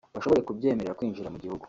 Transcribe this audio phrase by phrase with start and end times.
[0.15, 1.59] bashobore kubyemerera kwinjira mu gihugu